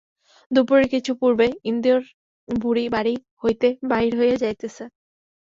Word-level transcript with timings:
দুপুরের 0.51 0.87
কিছু 0.93 1.11
পূর্বে 1.19 1.47
ইন্দির 1.63 1.99
বুড়ি 2.47 2.85
বাড়ি 2.89 3.13
হইতে 3.43 3.67
বাহির 3.89 4.13
হইয়া 4.19 4.37
যাইতেছে। 4.43 4.83